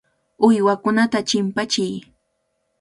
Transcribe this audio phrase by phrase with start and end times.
[0.45, 1.95] Uywakunata chimpachiy.